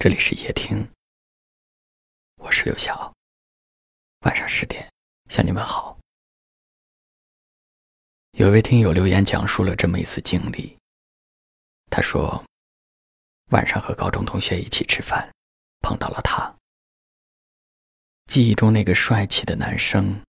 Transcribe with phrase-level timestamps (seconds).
[0.00, 0.88] 这里是夜听，
[2.36, 3.12] 我是刘晓。
[4.20, 4.88] 晚上十点
[5.28, 5.98] 向你们好。
[8.34, 10.78] 有位听友留言讲述了这么一次经历。
[11.90, 12.44] 他说，
[13.50, 15.28] 晚上和高中同学一起吃饭，
[15.80, 16.54] 碰到了他。
[18.26, 20.22] 记忆中那个帅气的男生，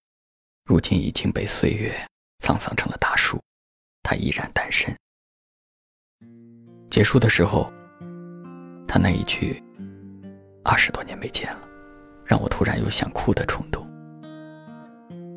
[0.63, 1.93] 如今已经被岁月
[2.39, 3.39] 沧桑成了大叔，
[4.01, 4.97] 他依然单身。
[6.89, 7.71] 结束的时候。
[8.91, 9.61] 他那一句
[10.65, 11.59] “二十多年没见了”，
[12.25, 13.87] 让我突然有想哭的冲动。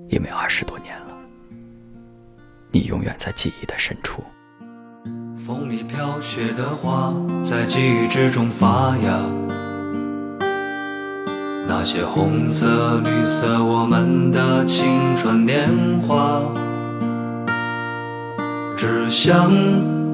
[0.08, 1.08] 因为二十多年了，
[2.70, 4.24] 你永远在记忆的深处。
[5.36, 7.12] 风里飘雪的花，
[7.44, 9.20] 在记忆之中发芽。
[11.68, 15.68] 那些红色、绿色，我们的青春年
[16.00, 16.40] 华，
[18.78, 19.52] 只想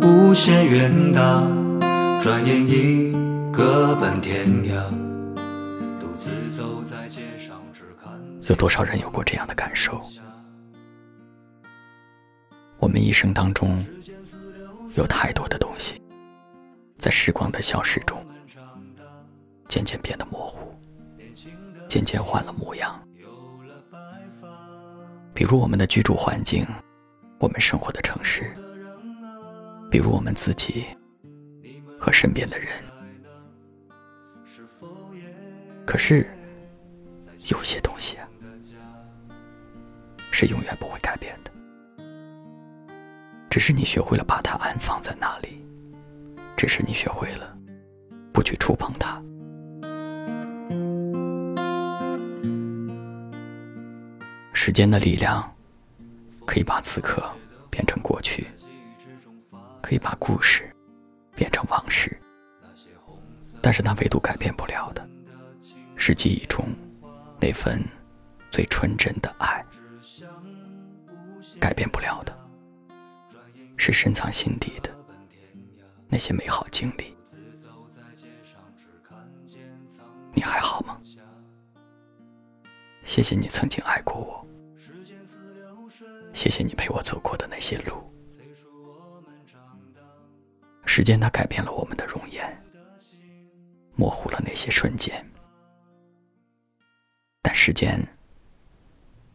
[0.02, 1.41] 无限远大，
[2.20, 3.27] 转眼已。
[3.52, 4.88] 各奔天涯，
[5.98, 8.13] 独自走在街上，只看
[8.49, 10.01] 有多少人有过这样的感受？
[12.79, 13.85] 我们一生当中
[14.96, 16.01] 有太多的东西，
[16.99, 18.24] 在时光的消逝中，
[19.69, 20.74] 渐渐变得模糊，
[21.88, 23.01] 渐渐换了模样。
[25.35, 26.66] 比如我们的居住环境，
[27.38, 28.54] 我们生活的城市，
[29.91, 30.85] 比如我们自己
[31.99, 32.69] 和身边的人。
[35.89, 36.27] 可是，
[37.51, 38.29] 有些东西啊，
[40.31, 41.51] 是永远不会改变的。
[43.49, 45.66] 只是你学会了把它安放在那里，
[46.55, 47.57] 只是你学会了
[48.35, 49.19] 不去触碰它。
[54.53, 55.51] 时间的力量，
[56.45, 57.27] 可以把此刻
[57.71, 58.47] 变成过去，
[59.81, 60.71] 可以把故事
[61.35, 62.15] 变成往事，
[63.63, 65.07] 但是它唯独改变不了的。
[66.09, 66.64] 是记忆中
[67.38, 67.84] 那份
[68.50, 69.62] 最纯真的爱，
[71.60, 72.34] 改变不了的，
[73.76, 74.88] 是深藏心底的
[76.08, 77.14] 那些美好经历。
[80.32, 80.98] 你还好吗？
[83.04, 84.47] 谢谢你曾经爱过我，
[86.32, 88.02] 谢谢你陪我走过的那些路。
[90.86, 92.64] 时间它改变了我们的容颜，
[93.94, 95.22] 模糊了那些瞬间。
[97.60, 98.00] 时间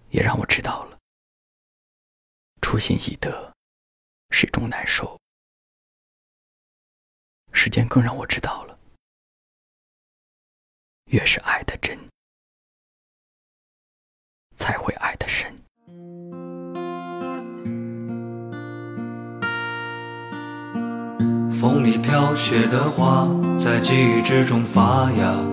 [0.10, 0.98] 也让我知道了，
[2.62, 3.54] 初心易得，
[4.30, 5.20] 始终难收。
[7.52, 8.80] 时间更让我知道了，
[11.12, 12.00] 越是爱的真，
[14.56, 15.54] 才会爱的深。
[21.52, 23.28] 风里飘雪的花，
[23.60, 25.53] 在记忆之中发芽。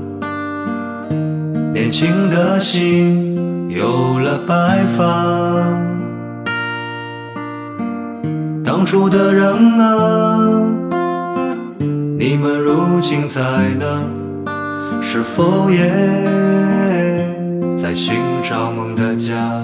[1.73, 5.63] 年轻的心有了白发，
[8.63, 10.37] 当初的人啊，
[12.19, 13.41] 你们如今在
[13.79, 14.03] 哪？
[15.01, 15.89] 是否也
[17.81, 19.63] 在寻找梦的家？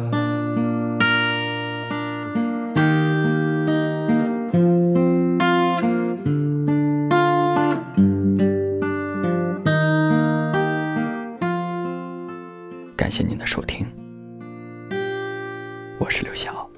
[13.11, 13.85] 感谢您的收听，
[15.99, 16.70] 我是刘晓。